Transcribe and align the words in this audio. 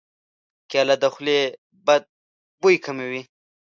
کېله 0.69 0.95
د 1.03 1.05
خولې 1.13 1.39
بد 1.85 2.03
بوی 2.61 2.75
کموي. 2.85 3.21